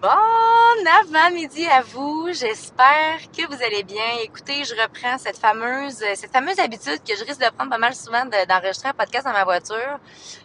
Bon 0.00 0.86
avant-midi 1.00 1.66
à 1.66 1.82
vous. 1.82 2.28
J'espère 2.30 3.18
que 3.36 3.44
vous 3.48 3.60
allez 3.64 3.82
bien. 3.82 4.18
Écoutez, 4.22 4.62
je 4.62 4.72
reprends 4.80 5.18
cette 5.18 5.38
fameuse, 5.38 6.04
cette 6.14 6.32
fameuse 6.32 6.56
habitude 6.60 7.00
que 7.02 7.16
je 7.16 7.24
risque 7.24 7.40
de 7.40 7.50
prendre 7.50 7.70
pas 7.70 7.78
mal 7.78 7.96
souvent 7.96 8.24
d'enregistrer 8.24 8.90
un 8.90 8.92
podcast 8.92 9.26
dans 9.26 9.32
ma 9.32 9.42
voiture. 9.42 9.98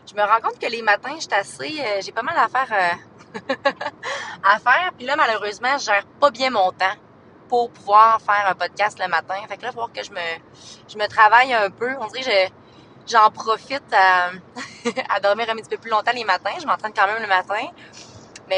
Je 0.10 0.16
me 0.16 0.24
rends 0.24 0.42
compte 0.42 0.58
que 0.58 0.66
les 0.66 0.82
matins, 0.82 1.16
je 1.20 1.28
assez, 1.36 1.80
euh, 1.80 2.02
j'ai 2.02 2.12
pas 2.12 2.24
mal 2.24 2.36
à 2.36 2.48
faire, 2.48 2.68
euh, 2.72 3.54
à 4.44 4.58
faire. 4.58 4.92
Puis 4.98 5.06
là, 5.06 5.16
malheureusement, 5.16 5.78
je 5.78 5.86
gère 5.86 6.06
pas 6.20 6.32
bien 6.32 6.50
mon 6.50 6.72
temps 6.72 6.96
pour 7.48 7.70
pouvoir 7.70 8.20
faire 8.22 8.48
un 8.48 8.56
podcast 8.56 8.98
le 9.00 9.08
matin. 9.08 9.36
Fait 9.48 9.58
que 9.58 9.62
là, 9.62 9.70
falloir 9.70 9.94
que 9.94 10.04
je 10.04 10.10
me, 10.10 10.90
je 10.90 10.98
me 10.98 11.08
travaille 11.08 11.54
un 11.54 11.70
peu. 11.70 11.92
On 12.00 12.08
dirait 12.08 12.50
que 12.50 12.54
j'en 13.12 13.30
profite 13.30 13.94
à, 13.94 14.32
à 15.16 15.20
dormir 15.20 15.48
un 15.52 15.56
petit 15.58 15.70
peu 15.70 15.78
plus 15.78 15.92
longtemps 15.92 16.12
les 16.16 16.24
matins. 16.24 16.56
Je 16.60 16.66
m'entraîne 16.66 16.94
quand 16.96 17.06
même 17.06 17.22
le 17.22 17.28
matin. 17.28 17.68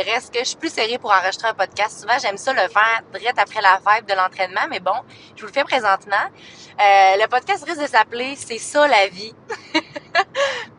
Reste 0.04 0.34
que 0.34 0.40
je 0.40 0.46
suis 0.46 0.58
plus 0.58 0.74
serrée 0.74 0.98
pour 0.98 1.12
enregistrer 1.12 1.48
un 1.48 1.54
podcast. 1.54 2.02
Souvent, 2.02 2.18
j'aime 2.22 2.38
ça 2.38 2.54
le 2.54 2.68
faire 2.70 3.02
direct 3.14 3.40
après 3.40 3.62
la 3.62 3.80
vibe 3.86 4.06
de 4.08 4.14
l'entraînement, 4.14 4.68
mais 4.70 4.80
bon, 4.80 4.96
je 5.36 5.42
vous 5.42 5.48
le 5.48 5.54
fais 5.54 5.64
présentement. 5.64 6.16
Euh, 6.80 7.16
le 7.16 7.28
podcast 7.28 7.64
risque 7.64 7.82
de 7.82 7.88
s'appeler 7.88 8.36
C'est 8.36 8.58
ça 8.58 8.88
la 8.88 9.08
vie. 9.08 9.34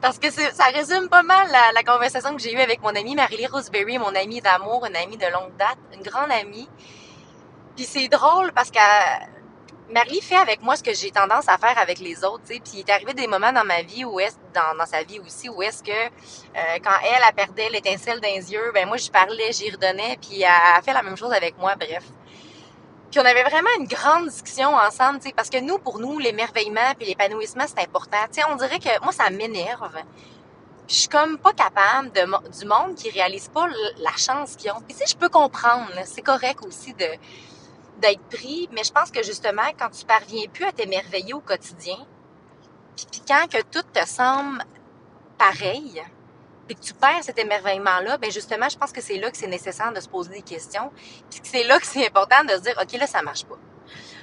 Parce 0.00 0.18
que 0.18 0.30
ça 0.30 0.64
résume 0.74 1.08
pas 1.08 1.22
mal 1.22 1.46
la, 1.74 1.82
conversation 1.82 2.34
que 2.34 2.42
j'ai 2.42 2.52
eue 2.52 2.60
avec 2.60 2.82
mon 2.82 2.90
amie 2.90 3.14
Marie-Lee 3.14 3.46
Roseberry, 3.46 3.98
mon 3.98 4.14
amie 4.14 4.40
d'amour, 4.40 4.86
une 4.86 4.96
amie 4.96 5.16
de 5.16 5.26
longue 5.26 5.56
date, 5.56 5.78
une 5.94 6.02
grande 6.02 6.30
amie. 6.30 6.68
Puis 7.74 7.84
c'est 7.84 8.08
drôle 8.08 8.52
parce 8.52 8.70
que 8.70 8.78
Marie 9.88 10.20
fait 10.20 10.36
avec 10.36 10.62
moi 10.62 10.74
ce 10.74 10.82
que 10.82 10.92
j'ai 10.92 11.12
tendance 11.12 11.48
à 11.48 11.58
faire 11.58 11.78
avec 11.78 12.00
les 12.00 12.24
autres, 12.24 12.42
tu. 12.48 12.58
Puis 12.60 12.72
il 12.74 12.80
est 12.80 12.90
arrivé 12.90 13.14
des 13.14 13.28
moments 13.28 13.52
dans 13.52 13.64
ma 13.64 13.82
vie 13.82 14.04
où 14.04 14.18
est 14.18 14.36
dans, 14.52 14.76
dans 14.76 14.86
sa 14.86 15.04
vie 15.04 15.20
aussi 15.20 15.48
où 15.48 15.62
est-ce 15.62 15.82
que 15.82 15.92
euh, 15.92 16.78
quand 16.82 16.96
elle, 17.04 17.22
a 17.22 17.30
perdait 17.30 17.68
l'étincelle 17.70 18.20
dans 18.20 18.28
les 18.28 18.52
yeux, 18.52 18.72
ben 18.74 18.88
moi 18.88 18.96
je 18.96 19.08
parlais, 19.10 19.52
j'y 19.52 19.70
redonnais, 19.70 20.18
puis 20.20 20.42
elle 20.42 20.48
a 20.48 20.82
fait 20.82 20.92
la 20.92 21.02
même 21.02 21.16
chose 21.16 21.32
avec 21.32 21.56
moi, 21.58 21.76
bref. 21.76 22.02
Puis 23.12 23.20
on 23.20 23.24
avait 23.24 23.44
vraiment 23.44 23.70
une 23.78 23.86
grande 23.86 24.28
discussion 24.28 24.74
ensemble, 24.74 25.20
tu 25.20 25.28
sais, 25.28 25.34
parce 25.34 25.50
que 25.50 25.60
nous, 25.60 25.78
pour 25.78 26.00
nous, 26.00 26.18
l'émerveillement 26.18 26.92
puis 26.98 27.06
l'épanouissement, 27.06 27.64
c'est 27.68 27.82
important. 27.82 28.18
Tu 28.32 28.40
sais, 28.40 28.46
on 28.50 28.56
dirait 28.56 28.80
que 28.80 29.02
moi, 29.02 29.12
ça 29.12 29.30
m'énerve. 29.30 29.88
Je 30.88 30.94
suis 30.94 31.08
comme 31.08 31.38
pas 31.38 31.52
capable 31.52 32.10
de, 32.12 32.22
du 32.58 32.66
monde 32.66 32.96
qui 32.96 33.10
réalise 33.10 33.48
pas 33.48 33.68
la 33.98 34.16
chance 34.16 34.56
qu'ils 34.56 34.72
ont. 34.72 34.80
Puis 34.80 34.94
tu 34.94 34.98
sais, 34.98 35.04
je 35.08 35.16
peux 35.16 35.28
comprendre, 35.28 35.92
c'est 36.04 36.22
correct 36.22 36.58
aussi 36.66 36.92
de 36.94 37.06
d'être 38.00 38.22
pris, 38.28 38.68
mais 38.72 38.84
je 38.84 38.92
pense 38.92 39.10
que 39.10 39.22
justement, 39.22 39.62
quand 39.78 39.90
tu 39.90 40.04
parviens 40.04 40.46
plus 40.52 40.64
à 40.64 40.72
t'émerveiller 40.72 41.34
au 41.34 41.40
quotidien, 41.40 41.96
puis, 42.96 43.22
quand 43.28 43.46
que 43.50 43.62
tout 43.62 43.86
te 43.92 44.06
semble 44.06 44.64
pareil, 45.38 46.02
puis 46.66 46.76
que 46.76 46.80
tu 46.80 46.94
perds 46.94 47.22
cet 47.22 47.38
émerveillement-là, 47.38 48.16
ben 48.16 48.30
justement, 48.30 48.68
je 48.68 48.76
pense 48.76 48.90
que 48.90 49.02
c'est 49.02 49.18
là 49.18 49.30
que 49.30 49.36
c'est 49.36 49.46
nécessaire 49.46 49.92
de 49.92 50.00
se 50.00 50.08
poser 50.08 50.30
des 50.30 50.42
questions, 50.42 50.90
puis 51.30 51.40
que 51.40 51.46
c'est 51.46 51.64
là 51.64 51.78
que 51.78 51.86
c'est 51.86 52.06
important 52.06 52.42
de 52.44 52.50
se 52.50 52.60
dire, 52.60 52.74
OK, 52.80 52.92
là, 52.98 53.06
ça 53.06 53.22
marche 53.22 53.44
pas. 53.44 53.58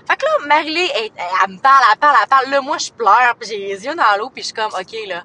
Fait 0.08 0.18
que 0.18 0.26
là, 0.26 0.48
Marilyn, 0.48 0.88
elle, 0.96 1.12
elle, 1.16 1.52
me 1.54 1.60
parle, 1.60 1.84
elle 1.92 2.00
parle, 2.00 2.18
elle 2.22 2.28
parle, 2.28 2.50
là, 2.50 2.62
moi, 2.62 2.78
je 2.78 2.92
pleure, 2.92 3.36
puis 3.40 3.50
j'ai 3.50 3.58
les 3.58 3.86
yeux 3.86 3.96
dans 3.96 4.18
l'eau, 4.18 4.30
puis 4.30 4.42
je 4.42 4.48
suis 4.48 4.54
comme, 4.54 4.74
OK, 4.74 4.96
là, 5.08 5.24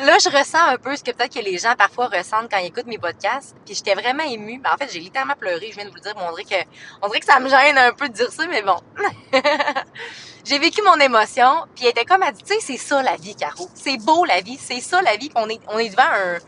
là, 0.00 0.16
je 0.18 0.28
ressens 0.28 0.58
un 0.58 0.76
peu 0.76 0.96
ce 0.96 1.02
que 1.02 1.10
peut-être 1.10 1.34
que 1.34 1.44
les 1.44 1.58
gens 1.58 1.74
parfois 1.76 2.06
ressentent 2.06 2.50
quand 2.50 2.58
ils 2.58 2.66
écoutent 2.66 2.86
mes 2.86 2.98
podcasts. 2.98 3.56
Puis 3.64 3.74
j'étais 3.74 3.94
vraiment 3.94 4.22
émue. 4.24 4.60
Ben, 4.60 4.70
en 4.72 4.76
fait, 4.76 4.90
j'ai 4.92 5.00
littéralement 5.00 5.34
pleuré. 5.34 5.68
Je 5.70 5.76
viens 5.76 5.84
de 5.84 5.90
vous 5.90 5.96
le 5.96 6.00
dire. 6.00 6.14
on 6.16 6.30
dirait 6.32 6.44
que, 6.44 6.68
on 7.02 7.08
dirait 7.08 7.20
que 7.20 7.26
ça 7.26 7.40
me 7.40 7.48
gêne 7.48 7.78
un 7.78 7.92
peu 7.92 8.08
de 8.08 8.14
dire 8.14 8.32
ça, 8.32 8.46
mais 8.46 8.62
bon. 8.62 8.78
j'ai 10.44 10.58
vécu 10.58 10.82
mon 10.82 10.98
émotion. 11.00 11.66
Puis 11.74 11.84
elle 11.84 11.90
était 11.90 12.04
comme, 12.04 12.22
elle 12.22 12.34
dit, 12.34 12.42
tu 12.42 12.54
sais, 12.54 12.60
c'est 12.60 12.76
ça 12.76 13.02
la 13.02 13.16
vie, 13.16 13.34
Caro. 13.34 13.68
C'est 13.74 13.98
beau 13.98 14.24
la 14.24 14.40
vie. 14.40 14.58
C'est 14.58 14.80
ça 14.80 15.02
la 15.02 15.16
vie. 15.16 15.30
On 15.34 15.48
est, 15.48 15.60
on 15.68 15.78
est 15.78 15.90
devant 15.90 16.02
un, 16.02 16.38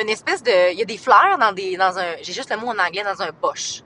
une 0.00 0.08
espèce 0.08 0.42
de, 0.42 0.72
il 0.72 0.78
y 0.78 0.82
a 0.82 0.86
des 0.86 0.98
fleurs 0.98 1.38
dans 1.38 1.52
des, 1.52 1.76
dans 1.76 1.98
un, 1.98 2.16
j'ai 2.22 2.32
juste 2.32 2.50
le 2.50 2.58
mot 2.58 2.68
en 2.68 2.78
anglais, 2.78 3.02
dans 3.02 3.22
un 3.22 3.32
poche. 3.32 3.82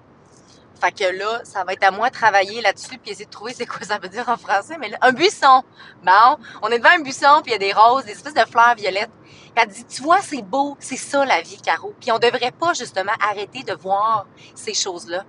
Fait 0.80 0.92
que 0.92 1.04
là, 1.04 1.40
ça 1.44 1.64
va 1.64 1.72
être 1.74 1.84
à 1.84 1.90
moi 1.90 2.08
de 2.08 2.14
travailler 2.14 2.60
là-dessus 2.62 2.98
puis 2.98 3.10
essayer 3.10 3.26
de 3.26 3.30
trouver 3.30 3.52
c'est 3.52 3.66
quoi 3.66 3.82
ça 3.82 3.98
veut 3.98 4.08
dire 4.08 4.28
en 4.28 4.36
français. 4.36 4.76
Mais 4.78 4.88
là, 4.88 4.98
un 5.02 5.12
buisson. 5.12 5.62
Bon, 6.02 6.38
on 6.62 6.68
est 6.68 6.78
devant 6.78 6.90
un 6.90 7.00
buisson 7.00 7.40
puis 7.42 7.52
il 7.52 7.52
y 7.52 7.54
a 7.54 7.58
des 7.58 7.72
roses, 7.72 8.04
des 8.04 8.12
espèces 8.12 8.34
de 8.34 8.44
fleurs 8.50 8.74
violettes. 8.76 9.10
elle 9.56 9.68
dit, 9.68 9.84
tu 9.84 10.02
vois, 10.02 10.20
c'est 10.20 10.42
beau, 10.42 10.76
c'est 10.80 10.96
ça 10.96 11.24
la 11.24 11.42
vie, 11.42 11.60
Caro. 11.60 11.94
Puis 12.00 12.10
on 12.12 12.18
devrait 12.18 12.52
pas 12.52 12.72
justement 12.72 13.12
arrêter 13.20 13.62
de 13.62 13.74
voir 13.74 14.26
ces 14.54 14.74
choses-là. 14.74 15.24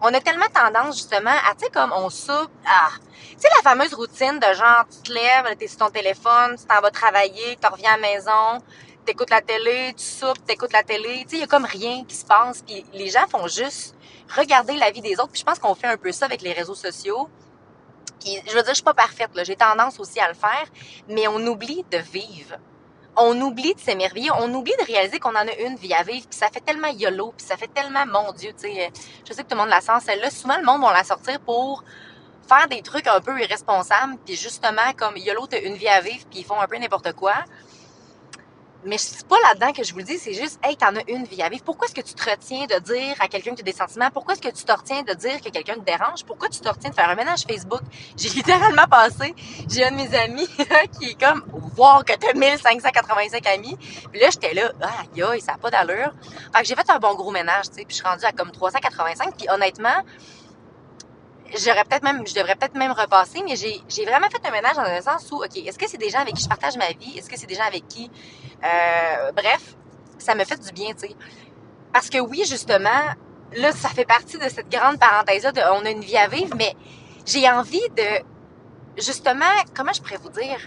On 0.00 0.12
a 0.12 0.20
tellement 0.20 0.46
tendance 0.52 0.96
justement 0.96 1.30
à, 1.30 1.54
tu 1.54 1.64
sais, 1.64 1.70
comme 1.70 1.92
on 1.92 2.08
soupe, 2.10 2.50
ah, 2.66 2.90
tu 3.12 3.36
sais, 3.38 3.48
la 3.56 3.70
fameuse 3.70 3.94
routine 3.94 4.38
de 4.38 4.54
genre, 4.54 4.84
tu 4.90 5.10
te 5.10 5.12
lèves, 5.12 5.56
t'es 5.58 5.68
sur 5.68 5.78
ton 5.78 5.90
téléphone, 5.90 6.56
tu 6.58 6.64
t'en 6.64 6.80
vas 6.80 6.90
travailler, 6.90 7.56
tu 7.60 7.68
reviens 7.68 7.92
à 7.92 7.96
la 7.96 8.02
maison, 8.02 8.64
t'écoutes 9.04 9.30
la 9.30 9.40
télé, 9.40 9.94
tu 9.96 10.04
soupes, 10.04 10.44
t'écoutes 10.44 10.72
la 10.72 10.82
télé, 10.82 11.24
tu 11.24 11.30
sais, 11.30 11.36
il 11.36 11.40
y 11.40 11.42
a 11.44 11.46
comme 11.46 11.64
rien 11.64 12.04
qui 12.04 12.16
se 12.16 12.24
passe, 12.24 12.62
puis 12.62 12.84
les 12.92 13.08
gens 13.08 13.26
font 13.28 13.46
juste 13.46 13.94
regarder 14.36 14.76
la 14.76 14.90
vie 14.90 15.00
des 15.00 15.14
autres. 15.14 15.32
Puis 15.32 15.40
je 15.40 15.44
pense 15.44 15.58
qu'on 15.58 15.74
fait 15.74 15.86
un 15.86 15.96
peu 15.96 16.12
ça 16.12 16.26
avec 16.26 16.42
les 16.42 16.52
réseaux 16.52 16.74
sociaux. 16.74 17.28
Puis, 18.20 18.40
je 18.46 18.52
veux 18.54 18.62
dire, 18.62 18.70
je 18.70 18.74
suis 18.74 18.82
pas 18.82 18.94
parfaite. 18.94 19.30
J'ai 19.44 19.56
tendance 19.56 20.00
aussi 20.00 20.18
à 20.18 20.28
le 20.28 20.34
faire, 20.34 20.66
mais 21.08 21.28
on 21.28 21.46
oublie 21.46 21.84
de 21.90 21.98
vivre. 21.98 22.56
On 23.16 23.40
oublie 23.42 23.74
de 23.74 23.80
s'émerveiller, 23.80 24.30
on 24.32 24.52
oublie 24.54 24.72
de 24.80 24.86
réaliser 24.86 25.20
qu'on 25.20 25.36
en 25.36 25.46
a 25.46 25.54
une 25.60 25.76
vie 25.76 25.94
à 25.94 26.02
vivre, 26.02 26.26
puis 26.28 26.36
ça 26.36 26.48
fait 26.48 26.60
tellement 26.60 26.88
YOLO, 26.88 27.32
puis 27.36 27.46
ça 27.46 27.56
fait 27.56 27.68
tellement, 27.68 28.04
mon 28.06 28.32
Dieu, 28.32 28.50
tu 28.58 28.68
sais, 28.68 28.90
je 29.24 29.32
sais 29.32 29.44
que 29.44 29.48
tout 29.48 29.54
le 29.54 29.60
monde 29.60 29.68
la 29.68 29.80
sent, 29.80 30.04
celle-là, 30.04 30.30
souvent 30.30 30.56
le 30.58 30.64
monde 30.64 30.82
va 30.82 30.92
la 30.92 31.04
sortir 31.04 31.38
pour 31.38 31.84
faire 32.48 32.66
des 32.66 32.82
trucs 32.82 33.06
un 33.06 33.20
peu 33.20 33.40
irresponsables, 33.40 34.16
puis 34.26 34.34
justement, 34.34 34.92
comme 34.96 35.16
YOLO, 35.16 35.46
t'as 35.46 35.60
une 35.60 35.74
vie 35.74 35.86
à 35.86 36.00
vivre, 36.00 36.24
puis 36.28 36.40
ils 36.40 36.44
font 36.44 36.60
un 36.60 36.66
peu 36.66 36.76
n'importe 36.76 37.12
quoi. 37.12 37.34
Mais 38.84 38.98
c'est 38.98 39.26
pas 39.26 39.36
là-dedans 39.48 39.72
que 39.72 39.82
je 39.82 39.92
vous 39.92 39.98
le 39.98 40.04
dis, 40.04 40.18
c'est 40.18 40.34
juste, 40.34 40.58
hey, 40.62 40.76
t'en 40.76 40.94
as 40.96 41.08
une 41.08 41.24
vie 41.24 41.42
à 41.42 41.48
vivre. 41.48 41.64
Pourquoi 41.64 41.86
est-ce 41.86 41.94
que 41.94 42.00
tu 42.00 42.14
te 42.14 42.30
retiens 42.30 42.66
de 42.66 42.78
dire 42.80 43.14
à 43.18 43.28
quelqu'un 43.28 43.52
que 43.52 43.56
tu 43.56 43.62
as 43.62 43.64
des 43.64 43.72
sentiments? 43.72 44.10
Pourquoi 44.12 44.34
est-ce 44.34 44.42
que 44.42 44.54
tu 44.54 44.64
te 44.64 44.72
retiens 44.72 45.02
de 45.02 45.14
dire 45.14 45.40
que 45.40 45.48
quelqu'un 45.48 45.74
te 45.74 45.80
dérange? 45.80 46.24
Pourquoi 46.24 46.48
tu 46.48 46.60
te 46.60 46.68
retiens 46.68 46.90
de 46.90 46.94
faire 46.94 47.08
un 47.08 47.14
ménage 47.14 47.44
Facebook? 47.48 47.80
J'ai 48.16 48.28
littéralement 48.28 48.86
passé, 48.86 49.34
j'ai 49.68 49.84
un 49.84 49.90
de 49.90 49.96
mes 49.96 50.14
amis 50.14 50.48
qui 50.98 51.10
est 51.10 51.20
comme, 51.20 51.44
voir 51.74 52.04
que 52.04 52.12
t'as 52.12 52.32
1585 52.34 53.46
amis. 53.46 53.76
Puis 54.10 54.20
là, 54.20 54.28
j'étais 54.30 54.54
là, 54.54 54.72
ah, 54.82 55.30
aïe, 55.30 55.40
ça 55.40 55.52
n'a 55.52 55.58
pas 55.58 55.70
d'allure. 55.70 56.12
Fait 56.54 56.62
que 56.62 56.68
j'ai 56.68 56.74
fait 56.74 56.88
un 56.90 56.98
bon 56.98 57.14
gros 57.14 57.30
ménage, 57.30 57.70
tu 57.70 57.76
sais, 57.76 57.84
puis 57.84 57.90
je 57.90 57.94
suis 57.96 58.06
rendue 58.06 58.24
à 58.24 58.32
comme 58.32 58.50
385. 58.50 59.36
Puis 59.36 59.48
honnêtement, 59.48 60.02
j'aurais 61.58 61.84
peut-être 61.84 62.02
même, 62.02 62.26
je 62.26 62.34
devrais 62.34 62.54
peut-être 62.54 62.74
même 62.74 62.92
repasser, 62.92 63.42
mais 63.44 63.56
j'ai, 63.56 64.04
vraiment 64.04 64.28
fait 64.28 64.46
un 64.46 64.50
ménage 64.50 64.76
dans 64.76 64.82
le 64.82 65.00
sens 65.02 65.30
où, 65.30 65.36
OK, 65.36 65.56
est-ce 65.56 65.78
que 65.78 65.88
c'est 65.88 65.98
des 65.98 66.10
gens 66.10 66.20
avec 66.20 66.34
qui 66.34 66.42
je 66.42 66.48
partage 66.48 66.76
ma 66.76 66.88
vie? 66.88 67.18
Est-ce 67.18 67.28
que 67.28 67.38
c'est 67.38 67.46
des 67.46 67.54
gens 67.54 67.64
avec 67.66 67.86
qui, 67.88 68.10
euh, 68.64 69.32
bref, 69.32 69.76
ça 70.18 70.34
me 70.34 70.44
fait 70.44 70.58
du 70.58 70.72
bien, 70.72 70.92
tu 70.94 71.08
sais. 71.08 71.16
Parce 71.92 72.10
que 72.10 72.18
oui, 72.18 72.42
justement, 72.46 72.88
là, 73.52 73.72
ça 73.72 73.88
fait 73.88 74.04
partie 74.04 74.38
de 74.38 74.48
cette 74.48 74.68
grande 74.68 74.98
parenthèse-là 74.98 75.52
de 75.52 75.60
on 75.72 75.84
a 75.84 75.90
une 75.90 76.00
vie 76.00 76.16
à 76.16 76.28
vivre, 76.28 76.54
mais 76.56 76.74
j'ai 77.26 77.48
envie 77.48 77.88
de, 77.96 78.24
justement, 78.96 79.44
comment 79.76 79.92
je 79.92 80.02
pourrais 80.02 80.18
vous 80.18 80.30
dire? 80.30 80.58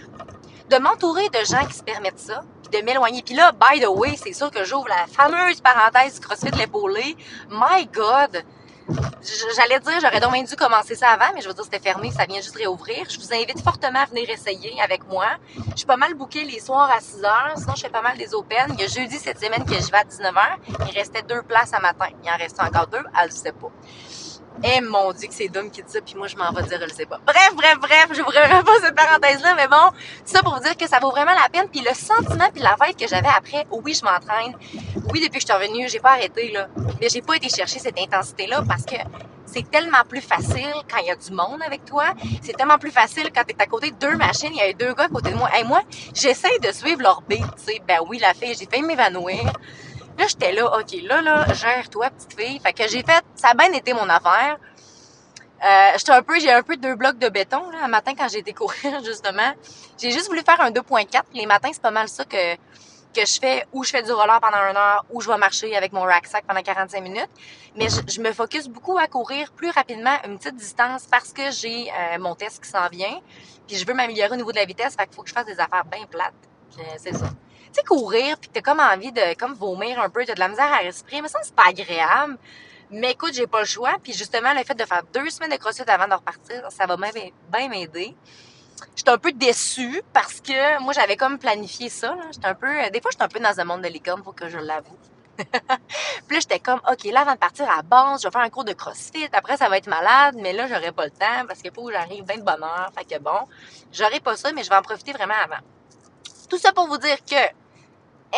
De 0.70 0.76
m'entourer 0.78 1.28
de 1.28 1.44
gens 1.44 1.64
qui 1.66 1.74
se 1.74 1.82
permettent 1.82 2.18
ça, 2.18 2.42
puis 2.62 2.80
de 2.80 2.84
m'éloigner. 2.84 3.22
Puis 3.22 3.34
là, 3.34 3.52
by 3.52 3.80
the 3.80 3.88
way, 3.88 4.16
c'est 4.16 4.32
sûr 4.32 4.50
que 4.50 4.64
j'ouvre 4.64 4.88
la 4.88 5.06
fameuse 5.06 5.60
parenthèse 5.60 6.14
du 6.14 6.20
CrossFit 6.20 6.50
l'épaulé. 6.56 7.16
My 7.50 7.86
God! 7.86 8.44
J'allais 9.54 9.80
dire, 9.80 10.00
j'aurais 10.00 10.20
donc 10.20 10.48
dû 10.48 10.56
commencer 10.56 10.94
ça 10.94 11.10
avant, 11.10 11.32
mais 11.34 11.42
je 11.42 11.48
veux 11.48 11.54
dire, 11.54 11.64
c'était 11.64 11.78
fermé, 11.78 12.10
ça 12.10 12.24
vient 12.24 12.40
juste 12.40 12.56
réouvrir. 12.56 13.06
Je 13.08 13.18
vous 13.18 13.32
invite 13.34 13.60
fortement 13.62 14.00
à 14.00 14.06
venir 14.06 14.28
essayer 14.30 14.80
avec 14.80 15.06
moi. 15.08 15.26
Je 15.72 15.76
suis 15.76 15.86
pas 15.86 15.96
mal 15.96 16.14
booké 16.14 16.44
les 16.44 16.60
soirs 16.60 16.90
à 16.90 17.00
6 17.00 17.24
heures, 17.24 17.52
sinon 17.56 17.74
je 17.76 17.82
fais 17.82 17.90
pas 17.90 18.02
mal 18.02 18.16
des 18.16 18.34
open. 18.34 18.74
Il 18.74 18.80
y 18.80 18.84
a 18.84 18.88
jeudi 18.88 19.18
cette 19.18 19.40
semaine 19.40 19.64
que 19.64 19.74
je 19.74 19.90
vais 19.90 19.98
à 19.98 20.04
19 20.04 20.34
h. 20.34 20.86
Il 20.88 20.98
restait 20.98 21.22
deux 21.22 21.42
places 21.42 21.74
à 21.74 21.80
matin. 21.80 22.06
Il 22.24 22.30
en 22.30 22.36
restait 22.36 22.62
encore 22.62 22.86
deux, 22.86 23.04
elle 23.20 23.28
ne 23.28 23.32
sait 23.32 23.52
pas. 23.52 23.70
Eh 24.64 24.80
mon 24.80 25.12
Dieu 25.12 25.28
que 25.28 25.34
c'est 25.34 25.48
Dom 25.48 25.70
qui 25.70 25.82
dit 25.82 25.90
ça, 25.90 26.00
puis 26.00 26.14
moi 26.16 26.26
je 26.26 26.36
m'en 26.36 26.50
vais 26.52 26.62
dire, 26.64 26.78
je 26.80 26.86
le 26.86 26.92
sais 26.92 27.06
pas. 27.06 27.20
Bref, 27.24 27.52
bref, 27.54 27.78
bref, 27.80 28.08
je 28.12 28.22
vous 28.22 28.30
vraiment 28.30 28.62
pas 28.64 28.72
cette 28.82 28.94
parenthèse-là, 28.94 29.54
mais 29.56 29.68
bon, 29.68 29.90
ça 30.24 30.42
pour 30.42 30.54
vous 30.54 30.62
dire 30.62 30.76
que 30.76 30.88
ça 30.88 30.98
vaut 30.98 31.10
vraiment 31.10 31.34
la 31.34 31.48
peine. 31.48 31.68
Puis 31.70 31.80
le 31.80 31.94
sentiment 31.94 32.48
puis 32.52 32.62
la 32.62 32.76
vibe 32.82 32.96
que 32.96 33.06
j'avais 33.06 33.28
après, 33.28 33.66
oui, 33.70 33.94
je 33.94 34.04
m'entraîne. 34.04 34.54
Oui, 35.12 35.20
depuis 35.20 35.38
que 35.38 35.40
je 35.40 35.46
suis 35.46 35.52
revenue, 35.52 35.88
j'ai 35.88 36.00
pas 36.00 36.12
arrêté, 36.12 36.50
là. 36.50 36.68
Mais 37.00 37.08
j'ai 37.08 37.22
pas 37.22 37.36
été 37.36 37.48
chercher 37.48 37.78
cette 37.78 37.98
intensité-là 37.98 38.62
parce 38.66 38.84
que 38.84 38.96
c'est 39.46 39.70
tellement 39.70 40.02
plus 40.08 40.20
facile 40.20 40.74
quand 40.90 40.98
il 40.98 41.06
y 41.06 41.10
a 41.10 41.16
du 41.16 41.30
monde 41.30 41.62
avec 41.64 41.84
toi. 41.84 42.06
C'est 42.42 42.56
tellement 42.56 42.78
plus 42.78 42.90
facile 42.90 43.30
quand 43.34 43.44
tu 43.44 43.54
es 43.54 43.62
à 43.62 43.66
côté 43.66 43.90
de 43.90 43.96
deux 43.96 44.16
machines, 44.16 44.50
il 44.52 44.58
y 44.58 44.60
a 44.60 44.72
deux 44.72 44.92
gars 44.92 45.04
à 45.04 45.08
côté 45.08 45.30
de 45.30 45.36
moi. 45.36 45.48
Et 45.58 45.64
moi, 45.64 45.82
j'essaie 46.14 46.58
de 46.58 46.70
suivre 46.72 47.02
leur 47.02 47.22
beat, 47.22 47.40
tu 47.56 47.72
sais. 47.72 47.82
Ben 47.86 47.98
oui, 48.08 48.18
la 48.18 48.34
fille, 48.34 48.54
j'ai 48.58 48.66
fait 48.66 48.82
m'évanouir. 48.82 49.52
Là, 50.18 50.26
j'étais 50.26 50.52
là, 50.52 50.78
OK, 50.78 50.96
là, 51.04 51.22
là, 51.22 51.46
gère-toi, 51.54 52.10
petite 52.10 52.38
fille. 52.38 52.58
Fait 52.58 52.72
que 52.72 52.88
j'ai 52.88 53.04
fait, 53.04 53.24
ça 53.36 53.50
a 53.50 53.54
bien 53.54 53.72
été 53.72 53.92
mon 53.92 54.08
affaire. 54.08 54.58
Euh, 55.64 55.90
j'étais 55.96 56.10
un 56.10 56.22
peu, 56.22 56.40
j'ai 56.40 56.50
un 56.50 56.62
peu 56.62 56.76
deux 56.76 56.96
blocs 56.96 57.18
de 57.18 57.28
béton, 57.28 57.70
là, 57.70 57.84
un 57.84 57.88
matin 57.88 58.14
quand 58.18 58.28
j'ai 58.28 58.38
été 58.38 58.52
courir, 58.52 59.00
justement. 59.04 59.52
J'ai 59.96 60.10
juste 60.10 60.26
voulu 60.26 60.42
faire 60.42 60.60
un 60.60 60.70
2.4. 60.70 61.22
Les 61.34 61.46
matins, 61.46 61.70
c'est 61.72 61.82
pas 61.82 61.92
mal 61.92 62.08
ça 62.08 62.24
que, 62.24 62.56
que 62.56 63.24
je 63.24 63.38
fais, 63.40 63.64
ou 63.72 63.84
je 63.84 63.90
fais 63.90 64.02
du 64.02 64.10
roller 64.10 64.40
pendant 64.40 64.58
une 64.58 64.76
heure, 64.76 65.04
ou 65.10 65.20
je 65.20 65.28
vais 65.28 65.38
marcher 65.38 65.76
avec 65.76 65.92
mon 65.92 66.02
rucksack 66.02 66.44
pendant 66.46 66.62
45 66.62 67.00
minutes. 67.00 67.30
Mais 67.76 67.86
je, 67.88 68.20
me 68.20 68.32
focus 68.32 68.66
beaucoup 68.66 68.98
à 68.98 69.06
courir 69.06 69.52
plus 69.52 69.70
rapidement 69.70 70.16
une 70.26 70.36
petite 70.38 70.56
distance 70.56 71.06
parce 71.08 71.32
que 71.32 71.52
j'ai 71.52 71.90
euh, 71.90 72.18
mon 72.18 72.34
test 72.34 72.62
qui 72.62 72.70
s'en 72.70 72.88
vient. 72.88 73.20
Puis 73.68 73.76
je 73.76 73.86
veux 73.86 73.94
m'améliorer 73.94 74.32
au 74.32 74.36
niveau 74.36 74.50
de 74.50 74.56
la 74.56 74.64
vitesse, 74.64 74.96
fait 74.96 75.06
qu'il 75.06 75.14
faut 75.14 75.22
que 75.22 75.28
je 75.28 75.34
fasse 75.34 75.46
des 75.46 75.60
affaires 75.60 75.84
bien 75.84 76.06
plates. 76.06 76.34
c'est 76.98 77.14
ça. 77.14 77.26
Sais, 77.72 77.84
courir, 77.84 78.38
puis 78.38 78.50
t'as 78.52 78.60
comme 78.60 78.80
envie 78.80 79.12
de 79.12 79.34
comme 79.38 79.54
vomir 79.54 80.00
un 80.00 80.10
peu, 80.10 80.24
t'as 80.24 80.34
de 80.34 80.40
la 80.40 80.48
misère 80.48 80.72
à 80.72 80.78
respirer, 80.78 81.22
mais 81.22 81.28
ça, 81.28 81.38
c'est 81.42 81.54
pas 81.54 81.68
agréable. 81.68 82.38
Mais 82.90 83.12
écoute, 83.12 83.34
j'ai 83.34 83.46
pas 83.46 83.60
le 83.60 83.66
choix. 83.66 83.96
Puis 84.02 84.12
justement, 84.14 84.54
le 84.54 84.64
fait 84.64 84.74
de 84.74 84.84
faire 84.84 85.02
deux 85.12 85.28
semaines 85.30 85.50
de 85.50 85.56
crossfit 85.56 85.82
avant 85.86 86.08
de 86.08 86.14
repartir, 86.14 86.66
ça 86.70 86.86
va 86.86 86.96
bien 86.96 87.68
m'aider. 87.68 88.16
J'étais 88.96 89.10
un 89.10 89.18
peu 89.18 89.32
déçue 89.32 90.02
parce 90.12 90.40
que 90.40 90.80
moi, 90.82 90.92
j'avais 90.92 91.16
comme 91.16 91.38
planifié 91.38 91.88
ça. 91.88 92.16
J'étais 92.32 92.46
un 92.46 92.54
peu. 92.54 92.68
Des 92.90 93.00
fois, 93.00 93.10
j'étais 93.10 93.24
un 93.24 93.28
peu 93.28 93.40
dans 93.40 93.60
un 93.60 93.64
monde 93.64 93.82
de 93.82 93.88
licorne, 93.88 94.22
faut 94.22 94.32
que 94.32 94.48
je 94.48 94.58
l'avoue. 94.58 94.96
puis 95.38 96.36
là, 96.36 96.40
j'étais 96.40 96.58
comme, 96.58 96.80
OK, 96.90 97.04
là, 97.04 97.20
avant 97.20 97.34
de 97.34 97.38
partir 97.38 97.70
à 97.70 97.82
base, 97.82 98.22
je 98.22 98.28
vais 98.28 98.32
faire 98.32 98.40
un 98.40 98.50
cours 98.50 98.64
de 98.64 98.72
CrossFit. 98.72 99.28
Après, 99.32 99.56
ça 99.56 99.68
va 99.68 99.78
être 99.78 99.86
malade, 99.86 100.36
mais 100.38 100.52
là, 100.52 100.66
j'aurai 100.66 100.90
pas 100.92 101.04
le 101.04 101.10
temps 101.10 101.46
parce 101.46 101.62
que 101.62 101.68
que 101.68 101.92
j'arrive 101.92 102.24
bien 102.24 102.38
de 102.38 102.42
bonne 102.42 102.62
heure. 102.62 102.90
Fait 102.96 103.04
que 103.04 103.20
bon, 103.20 103.46
j'aurai 103.92 104.20
pas 104.20 104.36
ça, 104.36 104.52
mais 104.52 104.64
je 104.64 104.68
vais 104.68 104.76
en 104.76 104.82
profiter 104.82 105.12
vraiment 105.12 105.34
avant. 105.44 105.62
Tout 106.48 106.58
ça 106.58 106.72
pour 106.72 106.86
vous 106.88 106.98
dire 106.98 107.18
que, 107.24 107.36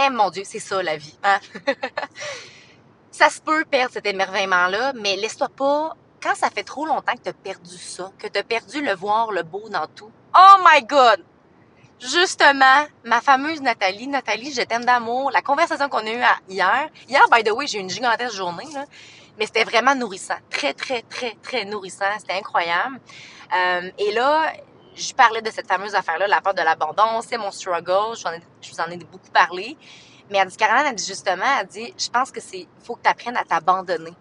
eh 0.05 0.11
mon 0.11 0.31
Dieu, 0.31 0.43
c'est 0.45 0.59
ça 0.59 0.83
la 0.83 0.97
vie. 0.97 1.17
Hein? 1.23 1.39
ça 3.11 3.31
se 3.31 3.41
peut 3.41 3.65
perdre 3.65 3.93
cet 3.93 4.07
émerveillement-là, 4.07 4.93
mais 4.95 5.17
laisse-toi 5.17 5.49
pas, 5.49 5.97
quand 6.23 6.35
ça 6.35 6.51
fait 6.51 6.65
trop 6.65 6.87
longtemps 6.87 7.15
que 7.15 7.23
tu 7.23 7.29
as 7.29 7.35
perdu 7.35 7.77
ça, 7.77 8.11
que 8.19 8.27
tu 8.27 8.39
as 8.39 8.43
perdu 8.43 8.83
le 8.83 8.95
voir, 8.95 9.31
le 9.31 9.43
beau 9.43 9.69
dans 9.69 9.87
tout. 9.87 10.11
Oh 10.35 10.57
my 10.65 10.83
God! 10.83 11.25
Justement, 12.01 12.87
ma 13.05 13.21
fameuse 13.21 13.61
Nathalie, 13.61 14.07
Nathalie, 14.07 14.53
je 14.53 14.63
t'aime 14.63 14.85
d'amour, 14.85 15.31
la 15.31 15.43
conversation 15.43 15.89
qu'on 15.89 15.99
a 15.99 16.11
eue 16.11 16.23
hier, 16.49 16.89
hier, 17.09 17.23
by 17.31 17.45
the 17.45 17.51
way, 17.51 17.67
j'ai 17.67 17.79
eu 17.79 17.83
une 17.83 17.91
gigantesque 17.91 18.35
journée, 18.35 18.67
là, 18.73 18.87
mais 19.39 19.47
c'était 19.47 19.65
vraiment 19.65 19.95
nourrissant, 19.95 20.39
très, 20.49 20.73
très, 20.73 21.03
très, 21.03 21.37
très 21.43 21.65
nourrissant, 21.67 22.07
c'était 22.19 22.35
incroyable. 22.35 22.99
Euh, 23.55 23.91
et 23.99 24.13
là, 24.13 24.53
je 24.95 25.15
parlais 25.15 25.43
de 25.43 25.51
cette 25.51 25.67
fameuse 25.67 25.95
affaire-là, 25.95 26.27
la 26.27 26.41
peur 26.41 26.55
de 26.55 26.63
l'abandon, 26.63 27.23
c'est 27.23 27.39
mon 27.39 27.51
struggle, 27.51 28.17
je, 28.17 28.71
vous 28.71 28.81
en 28.81 28.91
ai 28.91 28.97
beaucoup 28.97 29.31
parlé. 29.33 29.77
Mais 30.31 30.39
elle 30.39 30.49
dit, 30.49 30.57
Caroline, 30.57 30.87
elle 30.89 30.95
dit 30.95 31.07
justement, 31.07 31.45
elle 31.61 31.67
dit, 31.67 31.93
je 31.99 32.09
pense 32.09 32.31
que 32.31 32.41
c'est, 32.41 32.67
faut 32.85 32.95
que 32.95 33.03
tu 33.03 33.09
apprennes 33.09 33.37
à 33.37 33.45
t'abandonner 33.45 34.15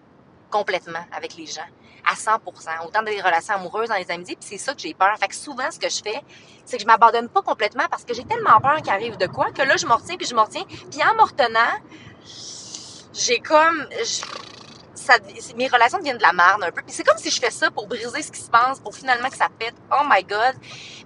complètement 0.50 1.06
avec 1.16 1.36
les 1.36 1.46
gens, 1.46 1.68
à 2.10 2.16
100% 2.16 2.40
autant 2.86 3.04
dans 3.04 3.12
les 3.12 3.22
relations 3.22 3.56
amoureuses, 3.56 3.90
dans 3.90 3.96
les 3.96 4.10
amitiés, 4.10 4.36
puis 4.36 4.48
c'est 4.50 4.58
ça 4.58 4.74
que 4.74 4.82
j'ai 4.82 4.94
peur. 4.94 5.16
Fait 5.20 5.28
que 5.28 5.36
souvent, 5.36 5.70
ce 5.70 5.80
que 5.80 5.90
je 5.90 6.02
fais, 6.02 6.22
c'est 6.66 6.78
que 6.78 6.84
je 6.84 6.88
m'abandonne 6.88 7.30
pas 7.30 7.42
complètement 7.42 7.86
parce 7.90 8.04
que 8.04 8.14
j'ai 8.14 8.24
tellement 8.24 8.60
peur 8.60 8.78
qu'il 8.78 8.92
arrive 8.92 9.18
de 9.18 9.28
quoi 9.28 9.52
que 9.52 9.62
là, 9.62 9.78
je 9.78 9.86
m'en 9.86 9.98
retiens, 9.98 10.18
puis 10.18 10.26
je 10.26 10.34
m'en 10.34 10.46
retiens. 10.46 10.64
Puis 10.66 11.02
en 11.04 11.16
me 11.16 11.22
retenant, 11.22 11.60
j'ai 13.14 13.40
comme... 13.40 13.88
mes 15.56 15.68
relations 15.68 15.98
deviennent 15.98 16.18
de 16.18 16.24
la 16.24 16.34
merde 16.34 16.64
un 16.64 16.72
peu. 16.72 16.82
C'est 16.88 17.04
comme 17.04 17.18
si 17.18 17.30
je 17.30 17.40
fais 17.40 17.52
ça 17.52 17.72
pour 17.72 17.88
briser 17.88 18.22
ce 18.22 18.32
qui 18.32 18.40
se 18.40 18.50
passe, 18.50 18.80
pour 18.80 18.96
finalement 18.96 19.30
que 19.30 19.38
ça 19.38 19.48
pète. 19.58 19.76
Oh 19.92 20.04
my 20.10 20.24
God! 20.24 20.56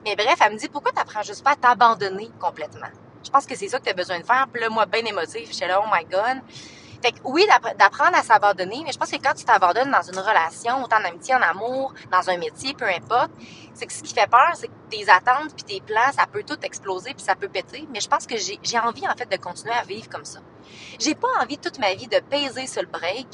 Mais 0.05 0.15
bref, 0.15 0.35
elle 0.45 0.53
me 0.53 0.57
dit, 0.57 0.69
pourquoi 0.69 0.91
t'apprends 0.91 1.23
juste 1.23 1.43
pas 1.43 1.51
à 1.51 1.55
t'abandonner 1.55 2.29
complètement? 2.39 2.89
Je 3.23 3.29
pense 3.29 3.45
que 3.45 3.55
c'est 3.55 3.69
ça 3.69 3.79
que 3.79 3.85
tu 3.85 3.89
as 3.89 3.93
besoin 3.93 4.19
de 4.19 4.25
faire. 4.25 4.47
Puis 4.51 4.61
là, 4.61 4.69
moi, 4.69 4.85
bien 4.85 5.03
émotif, 5.05 5.51
suis 5.51 5.65
là, 5.65 5.81
oh 5.81 5.87
my 5.91 6.03
God. 6.05 6.41
Fait 7.01 7.13
oui, 7.25 7.45
d'apprendre 7.77 8.15
à 8.15 8.23
s'abandonner, 8.23 8.81
mais 8.85 8.93
je 8.93 8.97
pense 8.97 9.11
que 9.11 9.17
quand 9.17 9.33
tu 9.33 9.43
t'abandonnes 9.43 9.91
dans 9.91 10.01
une 10.01 10.19
relation, 10.19 10.81
autant 10.81 11.01
en 11.01 11.03
amitié, 11.03 11.35
en 11.35 11.41
amour, 11.41 11.93
dans 12.09 12.29
un 12.29 12.37
métier, 12.37 12.73
peu 12.73 12.87
importe, 12.87 13.31
c'est 13.73 13.85
que 13.85 13.91
ce 13.91 14.03
qui 14.03 14.13
fait 14.13 14.29
peur, 14.29 14.51
c'est 14.53 14.67
que 14.67 14.73
tes 14.89 15.09
attentes 15.09 15.53
puis 15.53 15.65
tes 15.65 15.81
plans, 15.81 16.13
ça 16.13 16.25
peut 16.31 16.43
tout 16.43 16.57
exploser 16.63 17.13
puis 17.13 17.23
ça 17.23 17.35
peut 17.35 17.49
péter. 17.49 17.85
Mais 17.91 17.99
je 17.99 18.07
pense 18.07 18.25
que 18.25 18.35
j'ai 18.37 18.79
envie, 18.79 19.05
en 19.05 19.15
fait, 19.15 19.29
de 19.29 19.35
continuer 19.35 19.73
à 19.73 19.83
vivre 19.83 20.07
comme 20.07 20.23
ça. 20.23 20.39
J'ai 20.97 21.13
pas 21.13 21.27
envie 21.41 21.57
toute 21.57 21.77
ma 21.79 21.93
vie 21.93 22.07
de 22.07 22.19
peser 22.19 22.67
sur 22.67 22.81
le 22.81 22.87
break. 22.87 23.27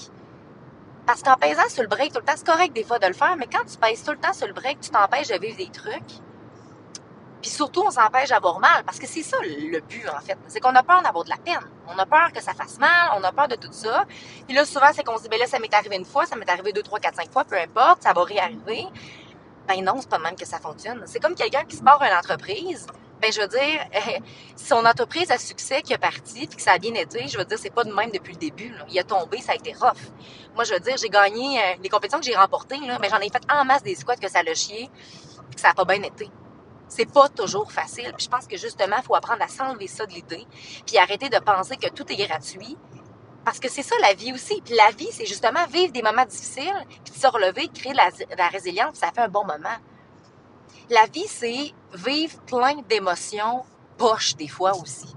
Parce 1.09 1.23
qu'en 1.23 1.37
pesant 1.37 1.67
sur 1.69 1.81
le 1.81 1.89
break 1.89 2.13
tout 2.13 2.19
le 2.19 2.23
temps, 2.23 2.35
c'est 2.35 2.45
correct 2.45 2.71
des 2.71 2.83
fois 2.83 2.99
de 2.99 3.07
le 3.07 3.13
faire, 3.13 3.35
mais 3.35 3.47
quand 3.51 3.65
tu 3.65 3.75
pèses 3.79 4.03
tout 4.03 4.11
le 4.11 4.19
temps 4.19 4.31
sur 4.31 4.45
le 4.45 4.53
break, 4.53 4.79
tu 4.79 4.91
t'empêches 4.91 5.29
de 5.29 5.39
vivre 5.39 5.57
des 5.57 5.71
trucs 5.71 6.21
puis 7.41 7.49
surtout, 7.49 7.83
on 7.87 7.89
s'empêche 7.89 8.29
d'avoir 8.29 8.59
mal, 8.59 8.83
parce 8.85 8.99
que 8.99 9.07
c'est 9.07 9.23
ça 9.23 9.37
le 9.41 9.79
but, 9.79 10.05
en 10.09 10.19
fait. 10.19 10.37
C'est 10.47 10.59
qu'on 10.59 10.75
a 10.75 10.83
peur 10.83 11.01
d'avoir 11.01 11.23
de 11.23 11.29
la 11.29 11.37
peine. 11.37 11.65
On 11.87 11.97
a 11.97 12.05
peur 12.05 12.33
que 12.33 12.43
ça 12.43 12.53
fasse 12.53 12.77
mal, 12.79 13.11
on 13.17 13.23
a 13.23 13.31
peur 13.31 13.47
de 13.47 13.55
tout 13.55 13.71
ça. 13.71 14.03
Puis 14.45 14.53
là, 14.53 14.65
souvent, 14.65 14.89
c'est 14.93 15.05
qu'on 15.05 15.15
se 15.15 15.23
dit, 15.23 15.29
ben 15.29 15.39
là, 15.39 15.47
ça 15.47 15.57
m'est 15.57 15.73
arrivé 15.73 15.95
une 15.95 16.03
fois, 16.03 16.25
ça 16.25 16.35
m'est 16.35 16.49
arrivé 16.49 16.73
deux, 16.73 16.83
trois, 16.83 16.99
quatre, 16.99 17.15
cinq 17.15 17.31
fois, 17.31 17.45
peu 17.45 17.57
importe, 17.57 18.03
ça 18.03 18.11
va 18.11 18.23
réarriver. 18.25 18.85
Ben 19.69 19.81
non, 19.81 19.95
c'est 20.01 20.09
pas 20.09 20.19
même 20.19 20.35
que 20.35 20.45
ça 20.45 20.59
fonctionne. 20.59 21.01
C'est 21.05 21.21
comme 21.21 21.33
quelqu'un 21.33 21.63
qui 21.63 21.77
se 21.77 21.81
barre 21.81 22.03
une 22.03 22.17
entreprise. 22.17 22.85
Ben, 23.21 23.31
je 23.31 23.41
veux 23.41 23.47
dire, 23.47 23.85
son 24.55 24.85
entreprise 24.85 25.29
a 25.31 25.37
succès, 25.37 25.81
qui 25.81 25.93
est 25.93 25.97
parti, 25.97 26.47
puis 26.47 26.55
que 26.55 26.61
ça 26.61 26.73
a 26.73 26.77
bien 26.77 26.93
été, 26.93 27.27
je 27.27 27.37
veux 27.37 27.45
dire, 27.45 27.57
c'est 27.59 27.73
pas 27.73 27.83
de 27.83 27.93
même 27.93 28.11
depuis 28.11 28.33
le 28.33 28.39
début. 28.39 28.73
Il 28.89 28.97
a 28.99 29.03
tombé, 29.03 29.39
ça 29.39 29.53
a 29.53 29.55
été 29.55 29.73
rough. 29.73 30.11
Moi, 30.55 30.63
je 30.63 30.73
veux 30.73 30.79
dire, 30.79 30.95
j'ai 30.97 31.09
gagné 31.09 31.59
euh, 31.59 31.75
les 31.81 31.89
compétitions 31.89 32.19
que 32.19 32.25
j'ai 32.25 32.35
remportées, 32.35 32.77
ben, 32.79 33.09
j'en 33.09 33.19
ai 33.19 33.29
fait 33.29 33.43
en 33.51 33.65
masse 33.65 33.83
des 33.83 33.95
squats 33.95 34.15
que 34.15 34.29
ça 34.29 34.43
l'a 34.43 34.53
chié, 34.53 34.89
puis 35.49 35.55
que 35.55 35.61
ça 35.61 35.69
a 35.69 35.73
pas 35.73 35.85
bien 35.85 36.01
été 36.03 36.29
c'est 36.89 37.05
pas 37.05 37.29
toujours 37.29 37.71
facile. 37.71 38.13
Je 38.17 38.27
pense 38.27 38.47
que 38.47 38.57
justement, 38.57 38.97
il 38.97 39.03
faut 39.03 39.15
apprendre 39.15 39.41
à 39.43 39.47
s'enlever 39.47 39.87
ça 39.87 40.05
de 40.05 40.11
l'idée, 40.11 40.45
puis 40.85 40.97
arrêter 40.97 41.29
de 41.29 41.37
penser 41.37 41.77
que 41.77 41.87
tout 41.89 42.11
est 42.11 42.27
gratuit. 42.27 42.75
Parce 43.45 43.59
que 43.59 43.69
c'est 43.69 43.83
ça 43.83 43.95
la 44.01 44.13
vie 44.13 44.33
aussi. 44.33 44.61
Puis 44.61 44.75
la 44.75 44.91
vie, 44.91 45.07
c'est 45.11 45.25
justement 45.25 45.65
vivre 45.67 45.93
des 45.93 46.01
moments 46.01 46.25
difficiles, 46.25 46.85
puis 47.05 47.13
de 47.13 47.17
se 47.17 47.27
relever, 47.27 47.69
créer 47.69 47.93
de 47.93 47.97
la, 47.97 48.09
la 48.37 48.47
résilience, 48.49 48.97
ça 48.97 49.11
fait 49.11 49.21
un 49.21 49.29
bon 49.29 49.45
moment. 49.45 49.77
La 50.89 51.05
vie, 51.05 51.27
c'est 51.27 51.73
vivre 51.93 52.39
plein 52.45 52.75
d'émotions 52.87 53.63
poches 53.97 54.35
des 54.35 54.47
fois 54.47 54.75
aussi. 54.77 55.15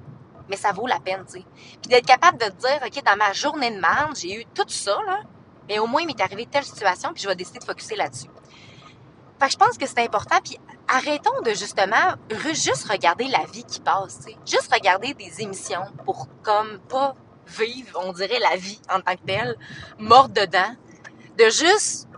Mais 0.49 0.57
ça 0.57 0.73
vaut 0.73 0.87
la 0.87 1.01
peine, 1.01 1.25
tu 1.25 1.39
sais. 1.39 1.45
Puis 1.81 1.89
d'être 1.89 2.07
capable 2.07 2.39
de 2.39 2.47
te 2.47 2.61
dire, 2.61 2.81
OK, 2.85 3.05
dans 3.05 3.17
ma 3.17 3.33
journée 3.33 3.71
de 3.71 3.81
marge, 3.81 4.19
j'ai 4.21 4.41
eu 4.41 4.45
tout 4.55 4.69
ça, 4.69 4.99
là, 5.07 5.21
mais 5.69 5.79
au 5.79 5.87
moins, 5.87 6.03
il 6.03 6.07
m'est 6.07 6.21
arrivé 6.21 6.47
telle 6.47 6.65
situation, 6.65 7.13
puis 7.13 7.23
je 7.23 7.29
vais 7.29 7.37
décider 7.37 7.59
de 7.59 7.65
focuser 7.65 7.97
là-dessus. 7.97 8.29
Fait 9.41 9.47
que 9.47 9.53
je 9.53 9.57
pense 9.57 9.79
que 9.79 9.87
c'est 9.87 10.01
important. 10.01 10.37
Puis 10.45 10.59
arrêtons 10.87 11.41
de 11.45 11.51
justement 11.51 12.15
juste 12.53 12.89
regarder 12.89 13.25
la 13.25 13.45
vie 13.47 13.65
qui 13.65 13.81
passe. 13.81 14.21
Juste 14.47 14.73
regarder 14.73 15.15
des 15.15 15.43
émissions 15.43 15.85
pour 16.05 16.29
comme 16.43 16.79
pas 16.89 17.17
vivre, 17.47 18.01
on 18.05 18.13
dirait, 18.13 18.39
la 18.39 18.57
vie 18.57 18.81
en 18.89 19.01
tant 19.01 19.17
que 19.17 19.27
telle, 19.27 19.57
morte 19.99 20.33
dedans. 20.33 20.77
De 21.39 21.45
juste 21.45 22.09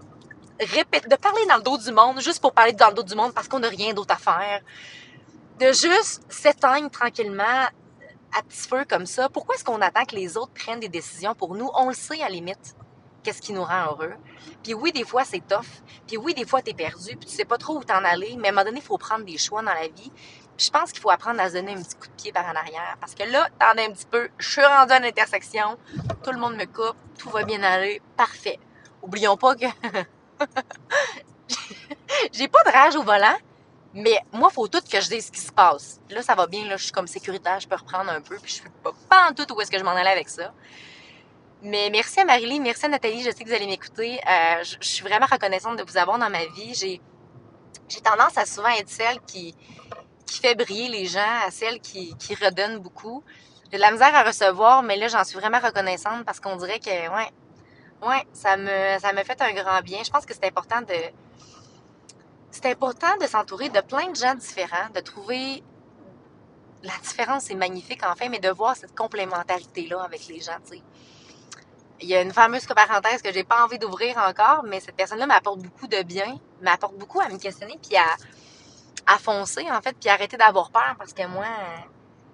répéter, 0.60 1.08
de 1.08 1.16
parler 1.16 1.44
dans 1.48 1.56
le 1.56 1.62
dos 1.62 1.78
du 1.78 1.92
monde, 1.92 2.20
juste 2.20 2.40
pour 2.40 2.52
parler 2.52 2.72
dans 2.72 2.88
le 2.88 2.94
dos 2.94 3.02
du 3.02 3.14
monde 3.14 3.32
parce 3.32 3.48
qu'on 3.48 3.60
n'a 3.60 3.68
rien 3.68 3.92
d'autre 3.92 4.14
à 4.14 4.18
faire. 4.18 4.60
De 5.58 5.66
juste 5.66 6.22
s'éteindre 6.28 6.90
tranquillement 6.90 7.68
à 8.36 8.42
petit 8.42 8.68
feu 8.68 8.84
comme 8.88 9.06
ça. 9.06 9.28
Pourquoi 9.28 9.54
est-ce 9.54 9.64
qu'on 9.64 9.80
attend 9.80 10.04
que 10.04 10.16
les 10.16 10.36
autres 10.36 10.52
prennent 10.52 10.80
des 10.80 10.88
décisions 10.88 11.34
pour 11.34 11.54
nous? 11.54 11.70
On 11.74 11.88
le 11.88 11.94
sait 11.94 12.20
à 12.20 12.24
la 12.24 12.30
limite 12.30 12.74
qu'est-ce 13.22 13.40
qui 13.40 13.52
nous 13.52 13.64
rend 13.64 13.86
heureux. 13.86 14.14
Puis 14.62 14.74
oui, 14.74 14.92
des 14.92 15.04
fois, 15.04 15.24
c'est 15.24 15.40
tough. 15.46 15.64
Puis 16.06 16.16
oui, 16.16 16.34
des 16.34 16.44
fois, 16.44 16.60
t'es 16.60 16.74
perdu, 16.74 17.16
puis 17.16 17.28
tu 17.28 17.34
sais 17.34 17.44
pas 17.44 17.58
trop 17.58 17.78
où 17.78 17.84
t'en 17.84 18.04
aller. 18.04 18.36
Mais 18.38 18.48
à 18.48 18.50
un 18.50 18.54
moment 18.54 18.64
donné, 18.64 18.78
il 18.78 18.84
faut 18.84 18.98
prendre 18.98 19.24
des 19.24 19.38
choix 19.38 19.62
dans 19.62 19.72
la 19.72 19.88
vie. 19.88 20.12
Puis 20.56 20.66
je 20.66 20.70
pense 20.70 20.92
qu'il 20.92 21.00
faut 21.00 21.10
apprendre 21.10 21.40
à 21.40 21.48
se 21.48 21.54
donner 21.54 21.72
un 21.72 21.82
petit 21.82 21.96
coup 21.96 22.06
de 22.06 22.12
pied 22.22 22.32
par 22.32 22.44
en 22.44 22.54
arrière. 22.54 22.96
Parce 23.00 23.14
que 23.14 23.24
là, 23.24 23.48
t'en 23.58 23.78
as 23.78 23.86
un 23.86 23.92
petit 23.92 24.06
peu. 24.06 24.28
Je 24.38 24.48
suis 24.48 24.64
rendue 24.64 24.92
à 24.92 25.00
l'intersection. 25.00 25.78
Tout 26.22 26.32
le 26.32 26.38
monde 26.38 26.56
me 26.56 26.66
coupe. 26.66 26.96
Tout 27.18 27.30
va 27.30 27.44
bien 27.44 27.62
aller. 27.62 28.00
Parfait. 28.16 28.60
Oublions 29.02 29.36
pas 29.36 29.56
que... 29.56 29.66
J'ai 32.32 32.48
pas 32.48 32.62
de 32.64 32.70
rage 32.70 32.96
au 32.96 33.02
volant. 33.02 33.36
Mais 33.94 34.18
moi, 34.32 34.50
faut 34.50 34.66
tout 34.66 34.80
que 34.80 35.00
je 35.00 35.08
dise 35.08 35.26
ce 35.26 35.32
qui 35.32 35.40
se 35.40 35.52
passe. 35.52 36.00
Là, 36.10 36.20
ça 36.20 36.34
va 36.34 36.48
bien, 36.48 36.66
là, 36.66 36.76
je 36.76 36.84
suis 36.84 36.92
comme 36.92 37.06
sécuritaire, 37.06 37.60
je 37.60 37.68
peux 37.68 37.76
reprendre 37.76 38.10
un 38.10 38.20
peu, 38.20 38.36
puis 38.38 38.60
je 38.60 38.68
pas, 38.82 38.92
pas 39.08 39.28
en 39.30 39.34
tout 39.34 39.46
où 39.54 39.60
est-ce 39.60 39.70
que 39.70 39.78
je 39.78 39.84
m'en 39.84 39.92
allais 39.92 40.10
avec 40.10 40.28
ça. 40.28 40.52
Mais 41.62 41.90
merci 41.90 42.20
à 42.20 42.24
Marie-Lie, 42.24 42.58
merci 42.58 42.86
à 42.86 42.88
Nathalie, 42.88 43.22
je 43.22 43.30
sais 43.30 43.44
que 43.44 43.48
vous 43.48 43.54
allez 43.54 43.68
m'écouter. 43.68 44.20
Euh, 44.28 44.64
je, 44.64 44.86
suis 44.86 45.04
vraiment 45.04 45.26
reconnaissante 45.30 45.78
de 45.78 45.84
vous 45.84 45.96
avoir 45.96 46.18
dans 46.18 46.28
ma 46.28 46.44
vie. 46.44 46.74
J'ai, 46.74 47.00
j'ai 47.88 48.00
tendance 48.00 48.36
à 48.36 48.44
souvent 48.46 48.68
être 48.68 48.90
celle 48.90 49.20
qui, 49.20 49.54
qui 50.26 50.40
fait 50.40 50.56
briller 50.56 50.88
les 50.88 51.06
gens, 51.06 51.20
à 51.46 51.52
celle 51.52 51.80
qui, 51.80 52.16
qui 52.18 52.34
redonne 52.34 52.78
beaucoup. 52.78 53.22
J'ai 53.70 53.78
de 53.78 53.80
la 53.80 53.92
misère 53.92 54.14
à 54.14 54.24
recevoir, 54.24 54.82
mais 54.82 54.96
là, 54.96 55.06
j'en 55.06 55.22
suis 55.22 55.38
vraiment 55.38 55.60
reconnaissante 55.60 56.24
parce 56.26 56.40
qu'on 56.40 56.56
dirait 56.56 56.80
que, 56.80 56.90
ouais, 56.90 57.30
ouais, 58.06 58.26
ça 58.32 58.56
me, 58.56 58.98
ça 58.98 59.12
fait 59.24 59.40
un 59.42 59.52
grand 59.52 59.80
bien. 59.82 60.02
Je 60.04 60.10
pense 60.10 60.26
que 60.26 60.34
c'est 60.34 60.46
important 60.46 60.82
de, 60.82 60.94
c'est 62.50 62.66
important 62.66 63.16
de 63.20 63.26
s'entourer 63.26 63.68
de 63.68 63.80
plein 63.80 64.10
de 64.10 64.16
gens 64.16 64.34
différents, 64.34 64.88
de 64.94 65.00
trouver 65.00 65.62
la 66.82 66.92
différence 67.02 67.50
est 67.50 67.54
magnifique 67.54 68.02
enfin, 68.04 68.28
mais 68.28 68.40
de 68.40 68.50
voir 68.50 68.76
cette 68.76 68.94
complémentarité-là 68.94 70.02
avec 70.02 70.26
les 70.28 70.40
gens, 70.40 70.58
tu 70.66 70.76
sais 70.76 70.82
il 72.00 72.08
y 72.08 72.14
a 72.14 72.20
une 72.20 72.32
fameuse 72.32 72.66
parenthèse 72.66 73.22
que 73.22 73.32
j'ai 73.32 73.44
pas 73.44 73.64
envie 73.64 73.78
d'ouvrir 73.78 74.18
encore, 74.18 74.62
mais 74.64 74.80
cette 74.80 74.96
personne-là 74.96 75.26
m'apporte 75.26 75.60
beaucoup 75.60 75.86
de 75.86 76.02
bien, 76.02 76.38
m'apporte 76.60 76.96
beaucoup 76.96 77.20
à 77.20 77.28
me 77.28 77.38
questionner, 77.38 77.78
puis 77.82 77.96
à, 77.96 78.06
à 79.06 79.18
foncer, 79.18 79.66
en 79.70 79.80
fait, 79.80 79.96
puis 79.98 80.10
arrêter 80.10 80.36
d'avoir 80.36 80.70
peur, 80.70 80.94
parce 80.98 81.12
que 81.12 81.26
moi, 81.26 81.46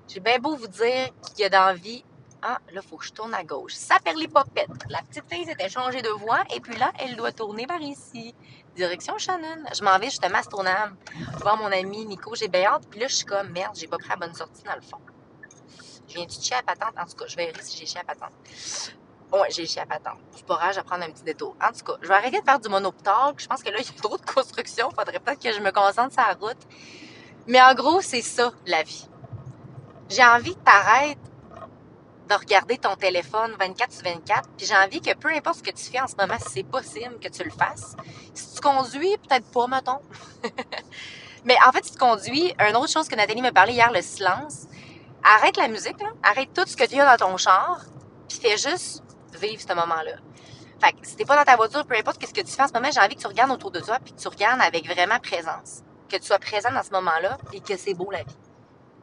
j'ai 0.09 0.21
bien 0.21 0.39
beau 0.39 0.57
vous 0.57 0.67
dire 0.67 1.11
qu'il 1.23 1.41
y 1.41 1.45
a 1.45 1.49
d'envie. 1.49 2.05
Ah, 2.43 2.59
là, 2.73 2.81
il 2.83 2.89
faut 2.89 2.97
que 2.97 3.05
je 3.05 3.13
tourne 3.13 3.35
à 3.35 3.45
gauche. 3.45 3.75
Ça 3.75 3.97
popettes. 3.99 4.71
La 4.89 5.03
petite 5.03 5.25
fille 5.31 5.45
s'était 5.45 5.69
changée 5.69 6.01
de 6.01 6.09
voie, 6.09 6.43
et 6.55 6.61
puis 6.61 6.77
là, 6.77 6.93
elle 6.99 7.17
doit 7.17 7.33
tourner 7.33 7.67
par 7.67 7.81
ici. 7.81 8.35
Direction 8.77 9.19
Shannon. 9.19 9.65
Je 9.75 9.83
m'en 9.83 9.99
vais 9.99 10.07
justement 10.07 10.39
à 10.39 10.43
tournage 10.43 10.91
voir 11.41 11.57
mon 11.59 11.71
ami 11.71 12.07
Nico. 12.07 12.35
Hâte, 12.35 12.87
puis 12.89 13.01
là, 13.01 13.09
je 13.09 13.17
suis 13.17 13.27
comme, 13.27 13.51
merde, 13.51 13.75
j'ai 13.75 13.89
pas 13.89 13.99
pris 13.99 14.09
la 14.09 14.17
bonne 14.17 14.35
sortie 14.35 14.63
dans 14.63 14.75
le 14.75 14.81
fond. 14.81 15.01
Je 16.09 16.15
viens 16.15 16.25
du 16.25 16.35
chier 16.35 16.57
à 16.57 16.63
patente? 16.63 16.95
En 16.99 17.05
tout 17.05 17.17
cas, 17.17 17.27
je 17.27 17.37
vais 17.37 17.47
vérifier 17.47 17.63
si 17.65 17.79
j'ai 17.79 17.87
chier 17.87 18.01
à 18.01 18.05
patente. 18.05 18.33
Ouais, 19.33 19.49
j'ai 19.51 19.67
chié 19.67 19.83
à 19.83 19.87
patente. 19.87 20.19
C'est 20.35 20.47
pas 20.47 20.73
je 20.73 20.77
vais 20.77 20.83
prendre 20.83 21.05
un 21.05 21.11
petit 21.11 21.23
détour. 21.23 21.55
En 21.63 21.73
tout 21.73 21.85
cas, 21.85 21.99
je 22.01 22.09
vais 22.09 22.15
arrêter 22.15 22.41
de 22.41 22.45
faire 22.45 22.59
du 22.59 22.69
monotalk. 22.69 23.39
Je 23.39 23.47
pense 23.47 23.63
que 23.63 23.71
là, 23.71 23.79
il 23.79 23.87
y 23.87 23.89
a 23.89 24.03
trop 24.03 24.17
de 24.17 24.25
construction. 24.25 24.91
Faudrait 24.91 25.21
peut-être 25.21 25.43
que 25.43 25.53
je 25.53 25.61
me 25.61 25.71
concentre 25.71 26.15
sur 26.15 26.23
la 26.23 26.35
route. 26.35 26.59
Mais 27.47 27.61
en 27.61 27.75
gros, 27.75 28.01
c'est 28.01 28.23
ça, 28.23 28.53
la 28.67 28.83
vie. 28.83 29.09
j'ai 30.09 30.25
envie 30.25 30.55
que 30.55 30.61
t'arrêtes 30.61 31.19
de 32.31 32.35
regarder 32.35 32.79
ton 32.79 32.95
téléphone 32.95 33.57
24 33.59 33.93
sur 33.93 34.05
24, 34.05 34.49
puis 34.57 34.67
j'ai 34.67 34.77
envie 34.77 35.01
que 35.01 35.13
peu 35.15 35.29
importe 35.31 35.59
ce 35.59 35.63
que 35.65 35.71
tu 35.73 35.85
fais 35.91 36.01
en 36.01 36.07
ce 36.07 36.15
moment, 36.17 36.39
si 36.39 36.53
c'est 36.55 36.63
possible 36.63 37.19
que 37.19 37.29
tu 37.29 37.43
le 37.43 37.51
fasses. 37.51 37.97
Si 38.35 38.55
tu 38.55 38.61
conduis, 38.61 39.17
peut-être 39.29 39.51
pas, 39.51 39.67
mettons. 39.67 40.01
Mais 41.45 41.57
en 41.67 41.73
fait, 41.73 41.85
si 41.85 41.93
tu 41.93 41.99
conduis, 41.99 42.55
une 42.59 42.77
autre 42.77 42.93
chose 42.93 43.09
que 43.09 43.17
Nathalie 43.17 43.43
me 43.43 43.51
parlait 43.51 43.73
hier, 43.73 43.91
le 43.93 44.01
silence, 44.01 44.67
arrête 45.25 45.57
la 45.57 45.67
musique, 45.67 45.97
arrête 46.23 46.51
tout 46.55 46.65
ce 46.67 46.77
que 46.77 46.85
tu 46.85 47.01
as 47.01 47.17
dans 47.17 47.27
ton 47.27 47.37
char, 47.37 47.81
puis 48.29 48.39
fais 48.39 48.57
juste 48.57 49.03
vivre 49.41 49.61
ce 49.61 49.75
moment-là. 49.75 50.13
Fait 50.81 50.93
que 50.93 50.99
si 51.03 51.17
t'es 51.17 51.25
pas 51.25 51.37
dans 51.37 51.45
ta 51.45 51.57
voiture, 51.57 51.85
peu 51.85 51.97
importe 51.97 52.25
ce 52.25 52.33
que 52.33 52.41
tu 52.41 52.53
fais 52.53 52.63
en 52.63 52.69
ce 52.69 52.73
moment, 52.73 52.91
j'ai 52.93 53.01
envie 53.01 53.17
que 53.17 53.21
tu 53.21 53.27
regardes 53.27 53.51
autour 53.51 53.73
de 53.73 53.81
toi, 53.81 53.99
puis 54.03 54.13
que 54.13 54.21
tu 54.21 54.29
regardes 54.29 54.61
avec 54.63 54.87
vraiment 54.87 55.19
présence. 55.19 55.83
Que 56.09 56.17
tu 56.17 56.25
sois 56.25 56.39
présent 56.39 56.71
dans 56.71 56.83
ce 56.83 56.91
moment-là, 56.91 57.39
et 57.53 57.61
que 57.61 57.77
c'est 57.77 57.95
beau 57.95 58.11
la 58.13 58.23
vie. 58.23 58.37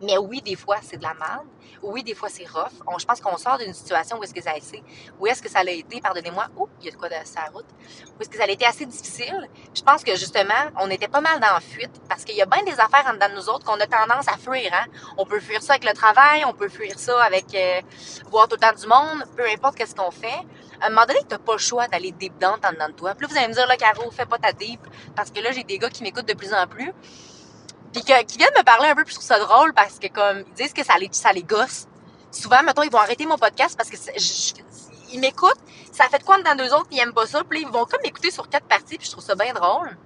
Mais 0.01 0.17
oui, 0.17 0.41
des 0.41 0.55
fois, 0.55 0.77
c'est 0.81 0.97
de 0.97 1.03
la 1.03 1.13
merde. 1.13 1.47
Oui, 1.81 2.03
des 2.03 2.13
fois, 2.13 2.29
c'est 2.29 2.45
rough. 2.47 2.71
je 2.99 3.05
pense 3.05 3.19
qu'on 3.19 3.37
sort 3.37 3.57
d'une 3.57 3.73
situation 3.73 4.17
où 4.19 4.23
est-ce 4.23 4.33
que 4.33 4.41
ça 4.41 4.51
a 4.51 4.57
été, 4.57 4.83
où 5.19 5.27
est-ce 5.27 5.41
que 5.41 5.49
ça 5.49 5.59
a 5.59 5.63
été, 5.63 6.01
pardonnez-moi, 6.01 6.47
oh, 6.57 6.67
il 6.79 6.85
y 6.85 6.89
a 6.89 6.91
de 6.91 6.97
quoi 6.97 7.09
de 7.09 7.15
sa 7.23 7.41
route, 7.45 7.65
où 8.17 8.21
est-ce 8.21 8.29
que 8.29 8.37
ça 8.37 8.43
a 8.43 8.47
été 8.47 8.65
assez 8.65 8.85
difficile. 8.85 9.47
Je 9.73 9.81
pense 9.81 10.03
que 10.03 10.15
justement, 10.15 10.53
on 10.79 10.89
était 10.89 11.07
pas 11.07 11.21
mal 11.21 11.39
dans 11.39 11.53
la 11.53 11.59
fuite 11.59 12.01
parce 12.07 12.23
qu'il 12.23 12.35
y 12.35 12.41
a 12.41 12.45
bien 12.45 12.63
des 12.63 12.79
affaires 12.79 13.05
en 13.07 13.13
dedans 13.13 13.29
de 13.29 13.35
nous 13.35 13.49
autres 13.49 13.65
qu'on 13.65 13.79
a 13.79 13.87
tendance 13.87 14.27
à 14.27 14.37
fuir. 14.37 14.71
Hein? 14.73 14.85
On 15.17 15.25
peut 15.25 15.39
fuir 15.39 15.61
ça 15.61 15.73
avec 15.73 15.85
le 15.85 15.93
travail, 15.93 16.43
on 16.45 16.53
peut 16.53 16.69
fuir 16.69 16.97
ça 16.97 17.21
avec 17.23 17.53
euh, 17.53 17.81
voir 18.29 18.47
tout 18.47 18.55
le 18.55 18.61
temps 18.61 18.79
du 18.79 18.87
monde, 18.87 19.25
peu 19.35 19.45
importe 19.47 19.75
qu'est-ce 19.75 19.95
qu'on 19.95 20.11
fait. 20.11 20.45
À 20.79 20.87
un 20.87 20.89
moment 20.89 21.05
donné, 21.07 21.19
t'as 21.27 21.39
pas 21.39 21.53
le 21.53 21.57
choix 21.57 21.87
d'aller 21.87 22.11
deep 22.11 22.37
down 22.37 22.59
en 22.63 22.71
dedans 22.71 22.87
de 22.87 22.93
toi. 22.93 23.15
Puis 23.15 23.25
là, 23.25 23.31
vous 23.31 23.37
allez 23.37 23.47
me 23.47 23.53
dire, 23.53 23.67
là, 23.67 23.77
Caro, 23.77 24.11
fais 24.11 24.27
pas 24.27 24.37
ta 24.37 24.51
deep, 24.51 24.79
parce 25.15 25.31
que 25.31 25.41
là, 25.41 25.51
j'ai 25.51 25.63
des 25.63 25.79
gars 25.79 25.89
qui 25.89 26.03
m'écoutent 26.03 26.27
de 26.27 26.35
plus 26.35 26.53
en 26.53 26.67
plus 26.67 26.93
puis 27.93 28.01
qui 28.03 28.37
viennent 28.37 28.49
me 28.57 28.63
parler 28.63 28.89
un 28.89 28.95
peu, 28.95 29.03
puis 29.03 29.13
je 29.13 29.19
trouve 29.19 29.27
ça 29.27 29.39
drôle 29.39 29.73
parce 29.73 29.99
que 29.99 30.07
comme 30.07 30.39
ils 30.39 30.53
disent 30.53 30.73
que 30.73 30.83
ça 30.83 30.97
les, 30.97 31.09
ça 31.11 31.31
les 31.31 31.43
gosse. 31.43 31.87
Souvent, 32.31 32.61
mettons, 32.63 32.83
ils 32.83 32.91
vont 32.91 32.99
arrêter 32.99 33.25
mon 33.25 33.37
podcast 33.37 33.75
parce 33.77 33.89
que 33.89 33.95
ils 35.11 35.19
m'écoutent, 35.19 35.59
ça 35.91 36.09
fait 36.09 36.19
de 36.19 36.23
quoi 36.23 36.41
dans 36.41 36.55
deux 36.55 36.73
autres, 36.73 36.87
ils 36.91 36.99
aiment 36.99 37.13
pas 37.13 37.25
ça, 37.25 37.43
puis 37.43 37.61
ils 37.61 37.67
vont 37.67 37.85
comme 37.85 38.01
m'écouter 38.03 38.31
sur 38.31 38.49
quatre 38.49 38.67
parties, 38.67 38.97
puis 38.97 39.07
je 39.07 39.11
trouve 39.11 39.23
ça 39.23 39.35
bien 39.35 39.53
drôle. 39.53 39.97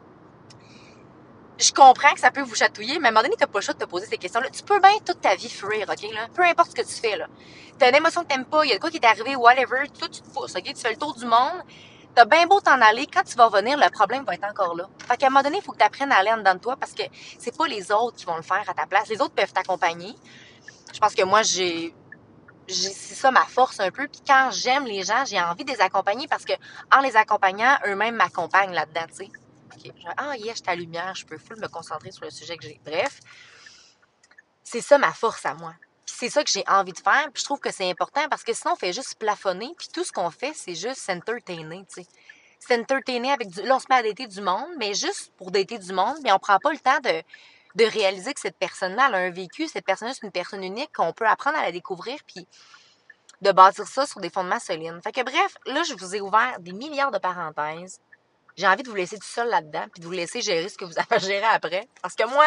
Je 1.58 1.72
comprends 1.72 2.14
que 2.14 2.20
ça 2.20 2.32
peut 2.32 2.42
vous 2.42 2.56
chatouiller, 2.56 2.98
mais 3.00 3.08
à 3.08 3.10
un 3.10 3.12
moment 3.12 3.24
donné, 3.24 3.36
t'as 3.38 3.46
pas 3.46 3.60
le 3.60 3.64
choix 3.64 3.74
de 3.74 3.80
te 3.80 3.86
poser 3.86 4.08
ces 4.08 4.18
questions-là. 4.18 4.50
Tu 4.50 4.64
peux 4.64 4.80
bien 4.80 4.98
toute 5.06 5.22
ta 5.22 5.36
vie 5.36 5.50
fuir, 5.50 5.88
OK, 5.88 6.12
là? 6.14 6.28
Peu 6.34 6.44
importe 6.44 6.72
ce 6.72 6.76
que 6.76 6.88
tu 6.88 6.94
fais, 6.94 7.18
là. 7.18 7.28
T'as 7.78 7.90
une 7.90 7.96
émotion 7.96 8.22
que 8.22 8.28
t'aimes 8.28 8.46
pas, 8.46 8.66
il 8.66 8.70
y 8.70 8.72
a 8.72 8.76
de 8.76 8.82
quoi 8.82 8.90
qui 8.90 8.98
est 8.98 9.06
arrivé, 9.06 9.36
whatever, 9.36 9.88
toi, 9.98 10.08
tu 10.10 10.22
te 10.22 10.28
OK? 10.30 10.64
Tu 10.64 10.76
fais 10.76 10.92
le 10.92 10.98
tour 10.98 11.14
du 11.14 11.26
monde, 11.26 11.62
T'as 12.14 12.26
bien 12.26 12.46
beau 12.46 12.60
t'en 12.60 12.82
aller, 12.82 13.08
quand 13.08 13.24
tu 13.24 13.36
vas 13.36 13.48
revenir, 13.48 13.78
le 13.78 13.90
problème 13.90 14.26
va 14.26 14.34
être 14.34 14.44
encore 14.44 14.76
là. 14.76 14.90
Fait 15.08 15.16
qu'à 15.16 15.28
un 15.28 15.30
moment 15.30 15.44
donné, 15.44 15.58
il 15.58 15.64
faut 15.64 15.72
que 15.72 15.78
tu 15.78 15.84
apprennes 15.84 16.12
à 16.12 16.18
aller 16.18 16.32
en 16.32 16.38
dedans 16.38 16.56
de 16.56 16.60
toi 16.60 16.76
parce 16.76 16.94
que 16.94 17.04
c'est 17.40 17.56
pas 17.56 17.68
les 17.68 17.92
autres 17.92 18.18
qui 18.18 18.26
vont 18.26 18.36
le 18.36 18.42
faire 18.42 18.64
à 18.68 18.74
ta 18.74 18.86
place. 18.86 19.08
Les 19.08 19.22
autres 19.22 19.34
peuvent 19.34 19.54
t'accompagner. 19.54 20.14
Je 20.94 21.00
pense 21.00 21.16
que 21.16 21.24
moi, 21.24 21.42
j'ai 21.42 21.94
c'est 22.68 23.16
ça 23.16 23.32
ma 23.32 23.46
force 23.46 23.80
un 23.80 23.92
peu. 23.92 24.08
Puis 24.08 24.22
quand 24.26 24.50
j'aime 24.52 24.86
les 24.86 25.04
gens, 25.04 25.24
j'ai 25.26 25.40
envie 25.40 25.64
de 25.64 25.72
les 25.72 25.82
accompagner 25.82 26.28
parce 26.28 26.46
que 26.46 26.54
en 26.96 27.02
les 27.02 27.16
accompagnant, 27.16 27.78
eux-mêmes 27.86 28.16
m'accompagnent 28.16 28.74
là-dedans, 28.74 29.06
tu 29.10 29.26
sais. 29.26 29.32
Ah, 30.18 30.38
yes, 30.38 30.58
je 30.58 30.64
ta 30.64 30.76
lumière, 30.76 31.16
je 31.16 31.26
peux 31.26 31.38
full 31.38 31.60
me 31.60 31.68
concentrer 31.68 32.12
sur 32.12 32.26
le 32.26 32.30
sujet 32.30 32.58
que 32.58 32.64
j'ai. 32.64 32.80
Bref, 32.86 33.20
c'est 34.64 34.82
ça 34.82 34.98
ma 34.98 35.12
force 35.12 35.46
à 35.46 35.54
moi 35.54 35.74
c'est 36.22 36.30
ça 36.30 36.44
que 36.44 36.52
j'ai 36.52 36.64
envie 36.68 36.94
de 36.94 37.00
faire. 37.00 37.32
Puis 37.34 37.42
je 37.42 37.46
trouve 37.46 37.60
que 37.60 37.72
c'est 37.72 37.90
important 37.90 38.22
parce 38.30 38.44
que 38.44 38.54
sinon, 38.54 38.74
on 38.74 38.76
fait 38.76 38.94
juste 38.94 39.16
plafonner. 39.18 39.74
Puis 39.76 39.88
tout 39.92 40.04
ce 40.04 40.12
qu'on 40.12 40.30
fait, 40.30 40.54
c'est 40.54 40.76
juste 40.76 40.98
s'entertainer, 40.98 41.84
tu 41.92 42.04
sais. 42.04 43.32
Avec 43.32 43.50
du... 43.50 43.64
Là, 43.64 43.78
on 43.78 43.80
se 43.80 43.88
met 43.90 43.96
à 43.96 44.04
dater 44.04 44.28
du 44.28 44.40
monde, 44.40 44.70
mais 44.78 44.94
juste 44.94 45.32
pour 45.36 45.50
dater 45.50 45.80
du 45.80 45.94
monde, 45.94 46.18
mais 46.24 46.32
on 46.32 46.38
prend 46.38 46.60
pas 46.60 46.72
le 46.72 46.78
temps 46.78 47.00
de, 47.00 47.24
de 47.74 47.86
réaliser 47.90 48.36
que 48.36 48.40
cette 48.40 48.56
personne-là, 48.58 49.06
a 49.06 49.18
un 49.18 49.32
vécu. 49.32 49.68
Cette 49.68 49.84
personne-là, 49.84 50.14
c'est 50.14 50.28
une 50.28 50.32
personne 50.32 50.64
unique 50.64 50.92
qu'on 50.96 51.12
peut 51.12 51.28
apprendre 51.28 51.58
à 51.58 51.64
la 51.64 51.72
découvrir. 51.72 52.20
Puis 52.28 52.48
de 53.42 53.52
bâtir 53.52 53.88
ça 53.88 54.06
sur 54.06 54.20
des 54.20 54.30
fondements 54.30 54.60
solides. 54.60 55.00
Fait 55.04 55.12
que 55.12 55.24
bref, 55.24 55.58
là, 55.66 55.82
je 55.82 55.96
vous 55.96 56.16
ai 56.16 56.22
ouvert 56.22 56.56
des 56.60 56.74
milliards 56.74 57.10
de 57.10 57.18
parenthèses. 57.18 58.00
J'ai 58.56 58.68
envie 58.68 58.84
de 58.84 58.90
vous 58.90 58.96
laisser 58.96 59.18
tout 59.18 59.28
seul 59.28 59.50
là-dedans, 59.50 59.86
puis 59.92 60.02
de 60.02 60.06
vous 60.06 60.12
laisser 60.12 60.42
gérer 60.42 60.70
ce 60.70 60.78
que 60.78 60.86
vous 60.86 61.00
avez 61.00 61.16
à 61.16 61.18
gérer 61.18 61.46
après. 61.46 61.88
Parce 62.04 62.14
que 62.14 62.28
moi, 62.30 62.46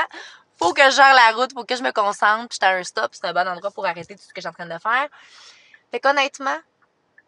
faut 0.58 0.72
que 0.72 0.82
je 0.84 0.96
gère 0.96 1.14
la 1.14 1.32
route, 1.36 1.52
faut 1.52 1.64
que 1.64 1.76
je 1.76 1.82
me 1.82 1.92
concentre, 1.92 2.48
puis 2.48 2.58
j'étais 2.60 2.66
un 2.66 2.84
stop, 2.84 3.10
c'est 3.12 3.26
un 3.26 3.32
bon 3.32 3.46
endroit 3.46 3.70
pour 3.70 3.86
arrêter 3.86 4.14
tout 4.14 4.22
ce 4.22 4.28
que 4.28 4.34
je 4.36 4.40
suis 4.40 4.48
en 4.48 4.52
train 4.52 4.66
de 4.66 4.78
faire. 4.80 5.08
Fait 5.90 6.00
qu'honnêtement, 6.00 6.58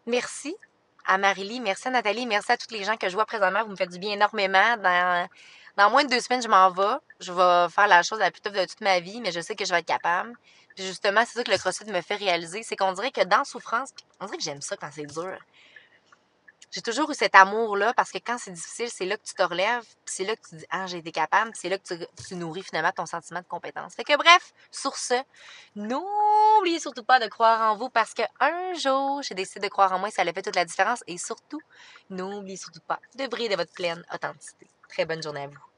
merci 0.05 0.55
à 1.05 1.17
Marie-Lie, 1.17 1.59
merci 1.59 1.87
à 1.87 1.91
Nathalie, 1.91 2.25
merci 2.25 2.51
à 2.51 2.57
tous 2.57 2.71
les 2.71 2.83
gens 2.83 2.97
que 2.97 3.09
je 3.09 3.13
vois 3.13 3.25
présentement. 3.25 3.63
Vous 3.63 3.71
me 3.71 3.75
faites 3.75 3.91
du 3.91 3.99
bien 3.99 4.13
énormément. 4.13 4.77
Dans, 4.77 5.27
dans 5.77 5.89
moins 5.89 6.03
de 6.03 6.09
deux 6.09 6.19
semaines, 6.19 6.41
je 6.41 6.49
m'en 6.49 6.69
vais. 6.71 6.97
Je 7.19 7.31
vais 7.31 7.69
faire 7.69 7.87
la 7.87 8.03
chose 8.03 8.19
la 8.19 8.31
plus 8.31 8.41
tough 8.41 8.53
de 8.53 8.65
toute 8.65 8.81
ma 8.81 8.99
vie, 8.99 9.21
mais 9.21 9.31
je 9.31 9.39
sais 9.39 9.55
que 9.55 9.63
je 9.63 9.71
vais 9.71 9.79
être 9.79 9.85
capable. 9.85 10.33
Puis 10.75 10.85
justement, 10.85 11.21
c'est 11.25 11.39
ça 11.39 11.43
que 11.43 11.51
le 11.51 11.57
CrossFit 11.57 11.85
me 11.85 12.01
fait 12.01 12.15
réaliser, 12.15 12.61
c'est 12.63 12.75
qu'on 12.75 12.91
dirait 12.91 13.11
que 13.11 13.23
dans 13.23 13.43
souffrance, 13.43 13.89
on 14.19 14.25
dirait 14.25 14.37
que 14.37 14.43
j'aime 14.43 14.61
ça 14.61 14.75
quand 14.77 14.89
c'est 14.91 15.05
dur 15.05 15.37
j'ai 16.77 16.83
toujours 16.83 17.09
eu 17.09 17.15
cet 17.15 17.33
amour-là 17.33 17.91
parce 17.95 18.11
que 18.11 18.19
quand 18.19 18.37
c'est 18.37 18.51
difficile, 18.51 18.87
c'est 18.91 19.07
là 19.07 19.17
que 19.17 19.23
tu 19.23 19.33
te 19.33 19.41
relèves, 19.41 19.83
c'est 20.05 20.25
là 20.25 20.35
que 20.35 20.47
tu 20.47 20.57
dis 20.57 20.65
Ah, 20.69 20.85
j'ai 20.85 20.99
été 20.99 21.11
capable, 21.11 21.49
c'est 21.55 21.69
là 21.69 21.79
que 21.79 22.05
tu, 22.27 22.35
nourris 22.35 22.61
finalement 22.61 22.91
ton 22.91 23.07
sentiment 23.07 23.39
de 23.39 23.47
compétence. 23.47 23.95
Fait 23.95 24.03
que 24.03 24.15
bref, 24.15 24.53
sur 24.69 24.95
ce, 24.95 25.15
n'oubliez 25.75 26.79
surtout 26.79 27.03
pas 27.03 27.19
de 27.19 27.25
croire 27.25 27.71
en 27.71 27.77
vous 27.77 27.89
parce 27.89 28.13
qu'un 28.13 28.73
jour, 28.75 29.23
j'ai 29.23 29.33
décidé 29.33 29.61
de 29.61 29.71
croire 29.71 29.91
en 29.91 29.97
moi 29.97 30.09
et 30.09 30.11
ça 30.11 30.21
a 30.21 30.25
fait 30.31 30.43
toute 30.43 30.55
la 30.55 30.65
différence. 30.65 31.03
Et 31.07 31.17
surtout, 31.17 31.61
n'oubliez 32.11 32.57
surtout 32.57 32.81
pas 32.87 32.99
de 33.15 33.25
briller 33.25 33.49
de 33.49 33.55
votre 33.55 33.73
pleine 33.73 34.05
authenticité. 34.13 34.67
Très 34.87 35.05
bonne 35.05 35.23
journée 35.23 35.45
à 35.45 35.47
vous. 35.47 35.76